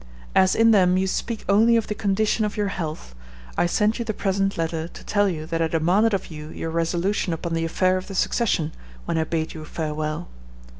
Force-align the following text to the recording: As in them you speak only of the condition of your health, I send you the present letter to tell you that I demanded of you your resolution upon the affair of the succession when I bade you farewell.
As 0.33 0.55
in 0.55 0.71
them 0.71 0.97
you 0.97 1.05
speak 1.05 1.45
only 1.47 1.77
of 1.77 1.85
the 1.85 1.93
condition 1.93 2.43
of 2.43 2.57
your 2.57 2.69
health, 2.69 3.13
I 3.55 3.67
send 3.67 3.99
you 3.99 4.03
the 4.03 4.15
present 4.15 4.57
letter 4.57 4.87
to 4.87 5.03
tell 5.03 5.29
you 5.29 5.45
that 5.45 5.61
I 5.61 5.67
demanded 5.67 6.15
of 6.15 6.31
you 6.31 6.49
your 6.49 6.71
resolution 6.71 7.33
upon 7.33 7.53
the 7.53 7.65
affair 7.65 7.97
of 7.97 8.07
the 8.07 8.15
succession 8.15 8.71
when 9.05 9.19
I 9.19 9.25
bade 9.25 9.53
you 9.53 9.63
farewell. 9.63 10.27